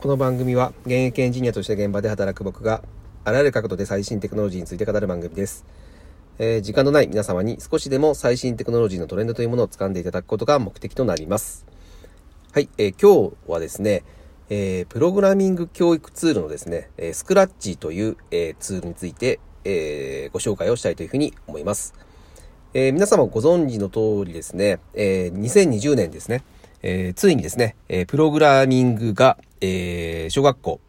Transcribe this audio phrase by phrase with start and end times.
[0.00, 2.82] この番組は現役エンジニアとして現場で働く僕が
[3.22, 5.66] あらゆる角度で最新テクノロジーについて語る番組です。
[6.38, 11.66] えー時間のない皆様に少しでも最新テクノロジーのトレンドというものを掴んでいただくことが目的となります。
[12.50, 14.02] はい、えー今日はですね、
[14.48, 21.92] えープログラミング教育ツールのですね、えスクラッチという、えツールについて、えご紹介をしたいというふうに思います。
[22.72, 26.42] え皆様ご存知の通りですね、え2020年ですね、
[26.82, 30.80] えーついにですね、えープログラミングが、えー小学校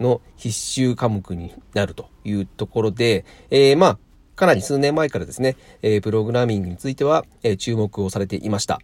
[0.00, 3.98] の必修科目になるというところで、えーまあ、
[4.36, 8.80] かなり数年前からですね、えープログラミングについては、えー注目をされていました。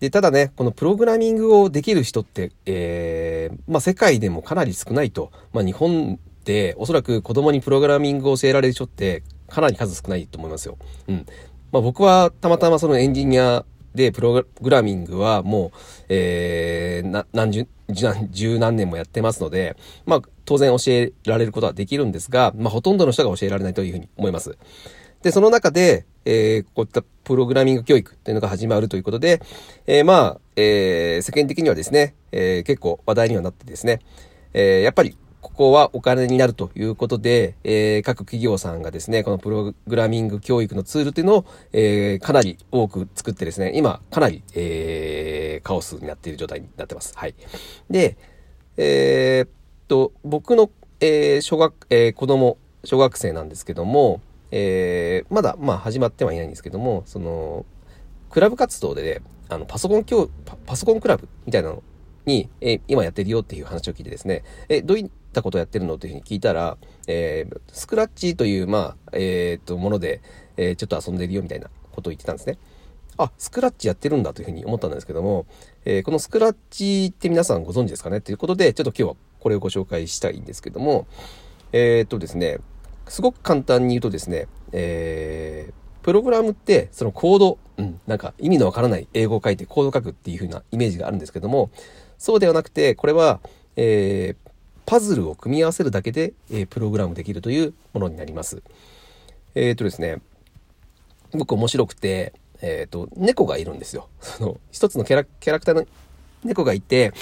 [0.00, 5.30] で、ただね、このプログラミングをできる人って、えーまあ世界でもかなり少ないと。
[5.52, 10.76] まあ日本でおそらく子供にプログラミングを教えられる人ってかなり数少ないと思いますよ。
[11.08, 11.26] うん。
[11.72, 17.66] まあ僕はたまたまそのエンジニアでプログラミングはもう、えー、何十、
[18.30, 19.76] 十何年もやってますので、
[20.06, 24.56] まあ当然教えられることはできるんですが、まあほとんどの人が教えられないというふうに思います。
[25.22, 29.40] で、その中で、えー、こういったプログラミング教育というのが始まるということで、
[29.86, 34.00] えー、まあ、えー、世間的にはですね、えー、結構話題にはなってですね、
[34.52, 47.12] えー、やっぱり、ここはお金になるということで、えー、各企業さんがですね、このプログラミング教育のツールというのを、えー、かなり多く作ってですね、今、かなり、えー、カオスになっている状態になってます。
[47.14, 47.34] はい。
[47.90, 48.16] で、
[48.78, 49.50] えーっ
[49.86, 57.66] と、僕の、えー、小学、えー、子供、小学生なんですけども、えー、まだ、まあ、始まってはいないんですけども、その、
[58.30, 61.82] クラブ活動でね、あの、パソコン教、パパソコンクラブみたいなの
[62.24, 66.78] に、えー今やってるよっていう話を聞いてですね、えーどういったことやってるのというふうに聞いたら、
[67.08, 70.22] えースクラッチという、まあ、えーっと、もので、
[70.56, 72.56] えーちょっと遊んでるよみたいなことを言ってたんですね。
[73.16, 75.46] あ、スクラッチやってるんだというふうに思ったんですけども、
[75.84, 78.20] えーこのスクラッチって皆さんご存知ですかね？
[78.20, 81.06] ということで、ちょっと今日はこれをご紹介したいんですけども、
[81.72, 82.58] えーっとですね、
[83.08, 85.74] すごく簡単に言うとですね、えー
[86.04, 91.70] プログラムって、そのコード、うん、なんか意味のわからない英語を書いてコード書くっていう風なイメージがあるんですけども、
[92.18, 93.40] そうではなくて、これは、
[93.76, 94.43] えー
[94.86, 98.62] パズルを組み合わせるだけで、えープログラムできるというものになります。
[99.54, 100.18] えーとですね、
[101.32, 104.08] 僕面白くて、えっ、と、猫がいるんですよ。
[104.20, 105.86] その、一つのキャラキャラクターの
[106.44, 107.12] 猫がいて、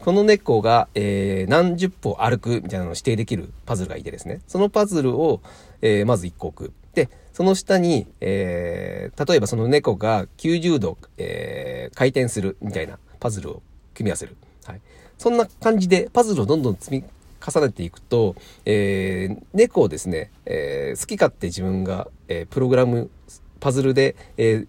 [0.00, 4.40] この猫が、えー何十歩歩くみたいなのを指定できるパズルがいてですね。
[4.46, 5.40] そのパズルを、
[5.82, 6.72] えーまず1個置く。
[6.94, 13.62] で、その下に、えー例えばその猫が90度、えー回転するみたいなパズルを
[13.94, 14.36] 組み合わせる。
[14.64, 14.80] はい。
[15.18, 17.04] そんな感じでパズルをどんどん積み
[17.44, 18.34] 重ねていくと、
[18.64, 23.10] えー猫をですね、えー好き勝手自分が、えープログラム、
[23.60, 24.66] パズルで、えー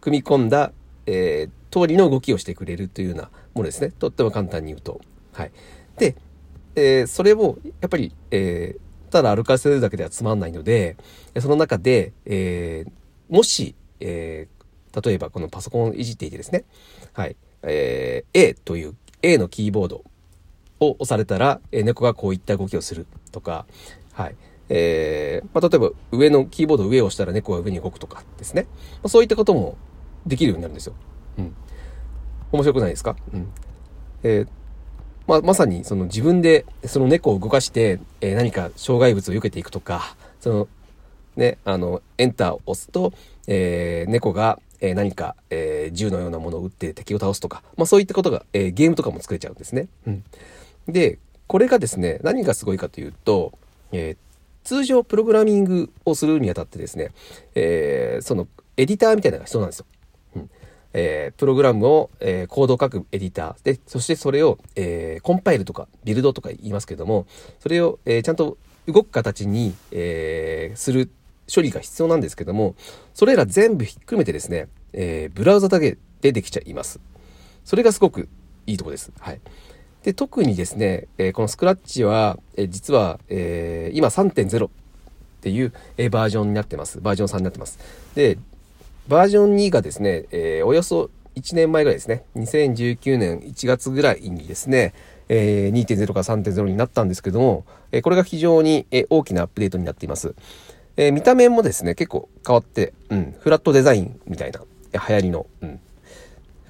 [0.00, 0.72] 組み込んだ、
[1.06, 3.92] えー通りの動きをしてくれるというようなものですね。
[3.98, 5.00] とっても簡単に言うと。
[5.32, 5.52] はい。
[5.98, 6.16] で、
[6.74, 8.80] えーそれを、やっぱり、えー
[9.12, 10.96] ただ歩かせるだけではつまんないので、
[11.38, 12.90] その中で、えー
[13.34, 14.62] もし、えー
[15.06, 16.64] 例えばこのパソコンをいじっていてですね、
[17.14, 20.04] はい、えー A という A のキーボード
[20.80, 23.66] を押されたら、え猫がこういった動きをするとか、
[24.12, 24.36] はい。
[24.68, 28.66] えーまあ、例えば上のキーボード上を押したら猫が上に動くとかですね。
[29.02, 29.76] ま、そういったことも
[30.26, 30.94] できるようになるんですよ。
[31.38, 31.54] うん。
[32.52, 33.16] 面白くないですか？
[33.32, 33.48] うん。
[34.22, 34.48] えー
[35.26, 40.68] まあ、まさにその自分でその猫を動かして、えー何か障害物を避けていくとか、その、
[41.36, 43.12] ね、あの、エンターを押すと、
[43.46, 49.88] えー猫が、え何か、え銃のようなものを撃って敵を倒すとか、まあそういったことが、えゲームとかも作れちゃうんですね。
[50.06, 50.24] うん。
[50.88, 53.52] で、これがですね、何がすごいかというと、
[53.92, 54.16] え
[54.64, 57.12] 通常プログラミングをするにあたってですね、
[57.54, 59.86] えそのエディターみたいなのが必要なんですよ。
[60.36, 60.50] うん
[60.94, 63.64] えープログラムを、えーコードを書くエディター。
[63.64, 67.26] で、そしてそれを、えーコンパイルとかビルドとか言いますけども、
[67.60, 71.08] それを、えーちゃんと動く形に、えーする
[71.52, 72.74] 処理が必要なんですけども、
[73.14, 77.00] それら全部ひっくるめてですね、えーブラウザだけでできちゃいます。
[77.64, 78.28] それがすごく
[78.66, 79.12] いいとこです。
[79.18, 79.40] はい。
[80.02, 84.70] で、特にですね、えーこのスクラッチは、えー実は、えー今3.0っ
[85.40, 87.00] ていう、えーバージョンになってます。
[87.00, 87.78] バージョン3になってます。
[88.14, 88.38] で、
[89.08, 94.92] バージョン2がですね、えーおよそ1年前ぐらいですね、2019年1月ぐらいにですね、
[95.28, 100.34] えー2.0から3.0になったんですけども、えーこれが非常に、えー大きなアップデートになっています。
[100.96, 104.60] えー見た目もですね、結構変わって、うん、フラットデザインみたいな、
[104.92, 105.80] 流行りの、うん、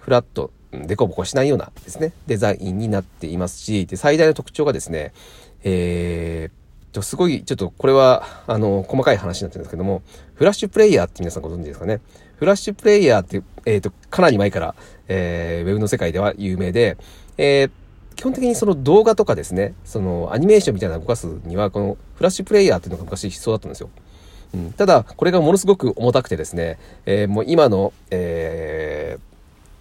[0.00, 5.12] フラット、うんデコボコしないようなですね、デザインになっていますし、で、最大の特徴がですね、
[5.64, 10.02] えーと、すごい、ちょっとこれは、あの、細かい話になってるんですけども、
[10.34, 12.00] フラッシュプレイヤーって皆さんご存知ですかね？
[12.36, 14.74] フラッシュプレイヤーって、えっ、と、かなり前から、
[15.08, 16.96] えーウェブの世界では有名で、
[17.36, 17.70] えー
[18.14, 23.90] 基本的にその動画とかですね、そのアニメーションみたいなのを動かすには、このフラッシュプレイヤーっていうのが昔必要だったんですよ。
[24.54, 29.32] うん、ただ、これがものすごく重たくてですね、えー、もう今の、えー、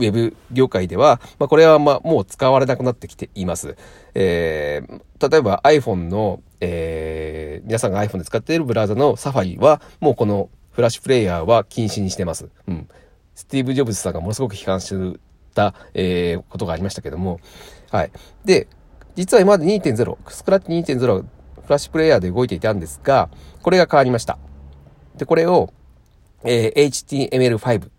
[0.01, 3.75] ウェブ業界では、まあ、これはまあもう使われなくなってきています。
[4.15, 12.50] えー、例えば iPhone の、えー、皆さんが iPhone で使っているブラウザのサファリは、もうこのフラッシュプレイヤーは禁止にしてます。
[12.67, 12.88] うん。
[13.35, 15.19] スティーブ・ジョブズさんがものすごく批判して
[15.53, 17.39] た、えー、ことがありましたけども、
[17.91, 18.12] はい。
[18.45, 18.67] で、
[19.15, 21.25] 実は今まで2.0、スクラッチ2.0フ
[21.67, 23.29] ラッシュプレイヤーで動いていたんですが、
[23.62, 24.38] これが変わりました。
[25.21, 25.71] で、これを、
[26.44, 27.89] えー、HTML5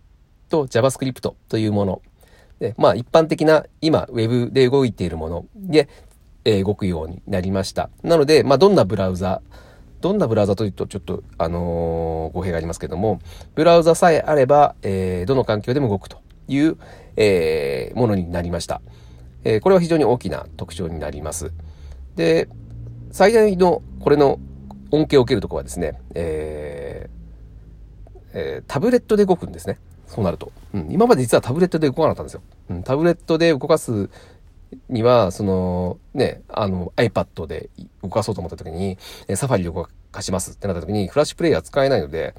[0.49, 2.03] と JavaScript というもの。
[2.59, 5.89] で、まあ一般的な今 Web で動いているもので、
[6.45, 7.91] えー、動くようになりました。
[8.03, 9.41] なので、まあどんなブラウザ、
[10.01, 13.21] どんなブラウザというとちょっと、あのー、語弊がありますけども、
[13.55, 16.77] ブラウザさえあれば、えー、どの環境でも動くという、
[17.17, 18.83] えー、ものになりました。
[19.45, 21.53] えー、これは非常に大きな特徴になります。
[22.17, 22.49] で、
[23.13, 24.41] 最大のこれの
[24.93, 27.23] 恩恵を受けるとこはですね、えー
[28.35, 29.79] えー、タブレットで動くんですね。
[30.07, 30.53] そうなると。
[30.75, 32.43] うん、今まで実はタブレットで動かなかったんですよ。
[32.71, 34.11] うん、タブレットで動かす
[34.89, 37.71] には、その、ね、あの iPad で
[38.03, 38.99] 動かそうと思った時に、
[39.35, 42.35] サファリで動かしますってなった時に、フラッシュプレイヤー使えないので、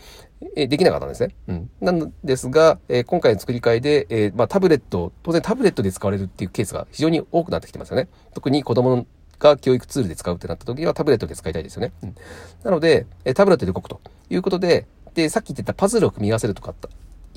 [0.55, 1.35] えできなかったんですね。
[1.47, 1.69] うん。
[1.79, 8.09] なんですが、え、今回の作り替えで、え、まあ、タブレット、当然タブレットで使われるっていうケースが非常に多くなってきてますよね。
[8.33, 9.05] 特に子供
[9.39, 11.91] が教育ツールで使うってなった時はタブレットで使いたいですよね。
[12.03, 12.15] うん。
[12.63, 16.89] なので、えタブレットで動くということで、で、さっき言ってたパズルを組み合わせるとか言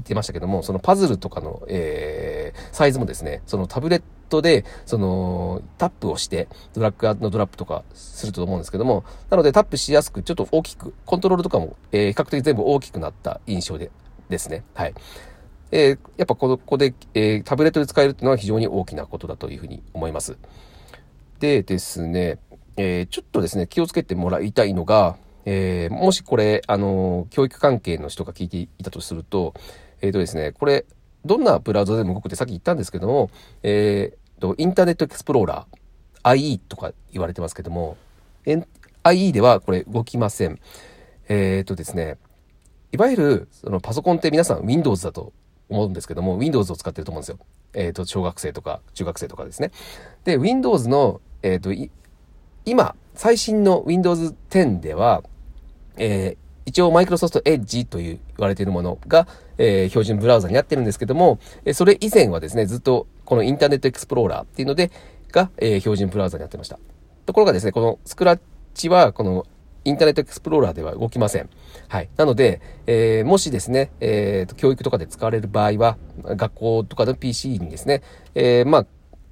[0.02, 13.90] ってましたけども、そのパズルとかの、えー、サイズもですね、そのタブレットで、その、タップをして、ドラッグのドラップとかすると思うんですけども、なのでタップしやすく、ちょっと大きく、コントロールとかも、えー、比較的全部大きくなった印象で、
[14.28, 14.64] ですね。
[14.74, 14.94] はい。
[15.70, 20.36] えー、やっぱここで、えー、タブレットで使えるっていうのは非常に大きなことだというふうに思います。
[21.40, 22.38] でですね、
[22.76, 29.54] えー、ちょっとですね、気をつけてもらいたいのが、えー、もしこれ、あの、教育関係の人が聞いていたとすると、
[30.02, 30.84] えっ、とですね、これ、
[31.24, 33.30] どんなブラウザでも動くってさっき言ったんですけども、
[33.62, 37.96] えっ、と、インターネットエクスプローラー、IE とか言われてますけども、
[39.04, 40.58] IE ではこれ動きません。
[41.28, 42.18] えっ、とですね、
[42.92, 45.32] いわゆる、そのパソコンって皆さん Windows だと
[45.68, 47.38] 思うんですけども、Windows を使ってると思うんですよ。
[47.74, 49.70] えっ、と、小学生とか中学生とかですね。
[50.24, 51.90] で、Windows の、えっ、ー、と、
[52.64, 55.22] 今、最新の Windows 10では、
[55.96, 64.90] えー、一応 Microsoft Edge という言われているものが、えー、標準ブラウザになってるんですけども、えそれ以前はですね、ずっとこのインターネットエクスプローラーっていうので、
[65.32, 66.78] が、えー、標準ブラウザになってました。
[67.24, 68.40] ところがですね、このスクラッ
[68.74, 69.46] チは、この
[69.84, 71.48] インターネットエクスプローラーでは動きません。
[71.88, 72.08] はい。
[72.16, 78.02] なので、えー、もしですね、えー、教育とかで使われる場合は、学校とかの PC にですね、
[78.34, 78.86] えー、まあ、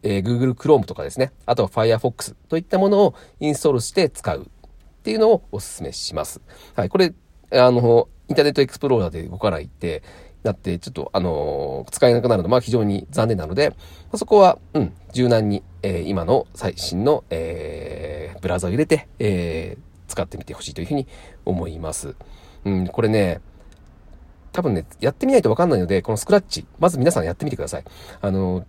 [0.05, 6.41] えー、Google Chrome とかですね、あとは Firefox といったものをインストールして使うっていうのをお勧めします。
[6.77, 6.89] はい。
[6.89, 7.15] これ、
[7.51, 10.03] あの、インターネットエクスプローラーで動かないって、
[10.45, 13.75] なって、ちょっと、あの使えなくなるのは、非常に残念なので、
[14.12, 21.06] ま、そこは、うん、柔軟に、えー、今の最新の、えー、ブラウザを入れて、えー、使ってみてほしいというふうに
[21.47, 22.15] 思います。
[22.67, 23.41] うん、これね、
[24.53, 27.85] 多分ね、やってみないとわかんないので、このスクラッチ、まず皆さんやってみてください。
[28.21, 28.65] あの、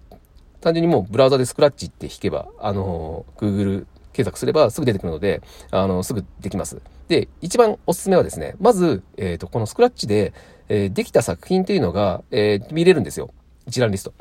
[0.66, 6.82] 単純にもうブラウザでスクラッチって弾けば、あの、Google 検索すればすぐ出てくるので、あの、すぐできます。
[7.08, 10.34] で、一番おすすめはですね、まず、えっ、ー、と、このスクラッチで、
[10.68, 13.32] えー、できた作品というのが、えー、見れるんですよ。
[13.68, 14.14] 一覧リスト。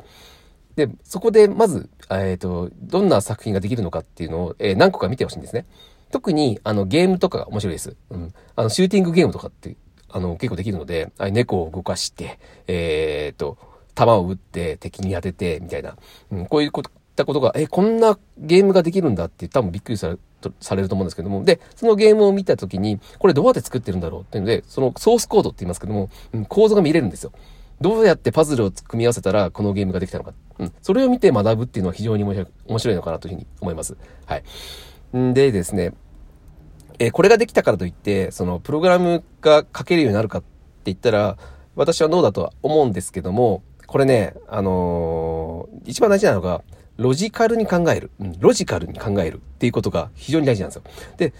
[0.75, 5.65] で、そこでまず、えっ、と、どんな作品ができるのかっていうのを、え何個か見てほしいんですね。
[6.11, 7.95] 特に、あの、ゲームとかが面白いです。
[8.11, 8.33] うん。
[8.55, 9.77] あの、シューティングゲームとかって、
[10.09, 12.37] あの、結構できるので、あ猫を動かして、
[12.67, 13.57] えっ、と、
[13.95, 15.95] 弾を撃って敵に当てて、みたいな。
[16.31, 20.17] うん、こういうことったことが、え、こんなゲームができるんだって多分びっくりされ
[20.59, 27.31] されると思うんですけども、で、そのゲームを見たときに、これどうやって作ってるんだろうっていうので、そのソースコードって言いますけども、うん、構造が見れるんですよ。
[27.81, 30.33] どうやってパズルを組み合わせたらこのゲームができたのか。
[30.59, 30.73] うん。
[30.81, 32.45] それを見て学ぶっていうのは非常に面
[32.77, 33.97] 白いのかなというふうに思います。
[34.25, 35.17] はい。
[35.17, 35.93] んでですね、
[36.99, 40.47] えこれができたからといって、そのプログラムが書けるようになるかって
[40.85, 41.37] 言ったら、
[41.75, 46.61] 私はノーだとは思うんですけども、これね、あのー、一番大事なのが、
[46.97, 50.83] ロジカルに考える、うん、ロジカルに考えるっていうことが非常に大事なんですよ。
[51.17, 51.33] で、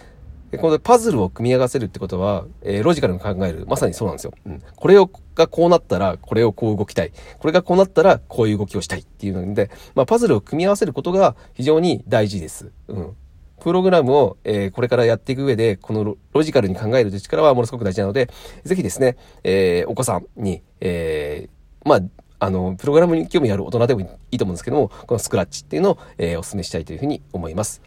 [0.58, 3.64] このパズルを組み合わせるってことは、えー、ロジカルに考える。
[3.66, 4.32] まさにそうなんですよ。
[4.46, 4.62] うん。
[4.76, 7.12] これを、がこうなったら、これをこう動きたい。
[7.38, 12.70] これがこうなったら、こういう動きをしたいっていうので、まあ、パズルを組み合わせることが非常に大事です。
[12.88, 13.16] うん。
[13.60, 18.30] プログラムを、えー、これからやっていく上で、このロジカルに考える力はものすごく大事なので、
[18.64, 22.00] ぜひですね、えー、お子さんに、えー、まあ、
[22.38, 27.80] あの、プログラムに興味ある大人でもいいと思うんですけども、このスクラッチっていうのを、えー、お勧めしたいというふうに思います。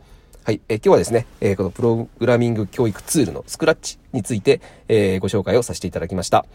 [0.44, 0.62] はい。
[0.70, 6.46] えー、今日はですね、えー、このプログラミング教育ツールのスクラッチについて、えー、ご紹介をさせていただきました。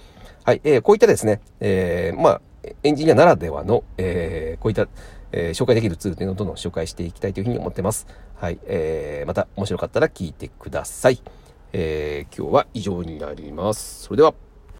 [0.44, 0.60] はい。
[0.64, 2.40] えー、こういったですね、えー、まあ、
[2.82, 4.88] エンジニアならではの、えー、こういった、
[5.32, 8.06] えー、紹介できるツールというのをどんどん紹介していきたいというふうに思ってます。
[8.36, 8.58] はい。
[8.66, 11.20] えー、また面白かったら聞いてください。
[11.72, 14.02] えー、今日は以上になります。
[14.04, 14.43] それでは。